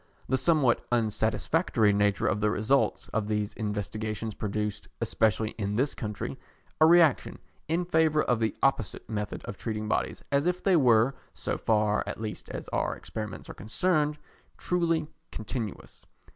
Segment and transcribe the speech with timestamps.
[0.27, 6.39] The somewhat unsatisfactory nature of the results of these investigations produced, especially in this country,
[6.79, 11.13] a reaction in favour of the opposite method of treating bodies as if they were,
[11.35, 14.17] so far at least as our experiments are concerned,
[14.57, 16.03] truly continuous.